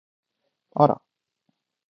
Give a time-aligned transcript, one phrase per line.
[0.73, 0.99] あら！